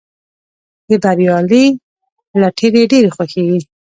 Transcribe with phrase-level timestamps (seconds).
[0.87, 1.65] د بریالي
[2.41, 3.61] لټیري ډېر خوښیږي.